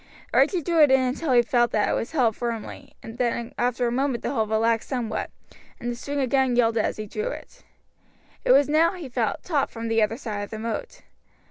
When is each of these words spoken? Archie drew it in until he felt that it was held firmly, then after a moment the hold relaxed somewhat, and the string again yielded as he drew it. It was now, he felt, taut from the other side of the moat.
Archie 0.33 0.63
drew 0.63 0.81
it 0.81 0.89
in 0.89 0.99
until 1.01 1.31
he 1.31 1.43
felt 1.43 1.69
that 1.69 1.87
it 1.89 1.93
was 1.93 2.11
held 2.13 2.35
firmly, 2.35 2.95
then 3.03 3.53
after 3.55 3.85
a 3.85 3.91
moment 3.91 4.23
the 4.23 4.31
hold 4.33 4.49
relaxed 4.49 4.89
somewhat, 4.89 5.29
and 5.79 5.91
the 5.91 5.95
string 5.95 6.19
again 6.19 6.55
yielded 6.55 6.83
as 6.83 6.97
he 6.97 7.05
drew 7.05 7.27
it. 7.27 7.63
It 8.43 8.51
was 8.51 8.67
now, 8.67 8.93
he 8.93 9.07
felt, 9.07 9.43
taut 9.43 9.69
from 9.69 9.89
the 9.89 10.01
other 10.01 10.17
side 10.17 10.41
of 10.41 10.49
the 10.49 10.57
moat. 10.57 11.03